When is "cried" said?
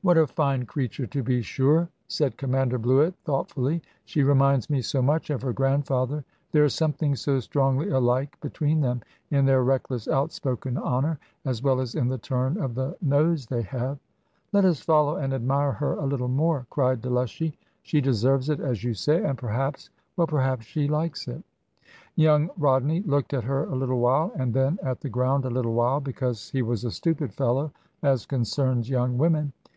16.70-17.02